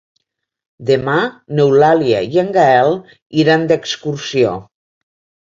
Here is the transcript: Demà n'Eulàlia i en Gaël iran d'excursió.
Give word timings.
Demà 0.89 1.17
n'Eulàlia 1.59 2.23
i 2.37 2.41
en 2.45 2.49
Gaël 2.57 2.97
iran 3.45 3.69
d'excursió. 3.73 4.57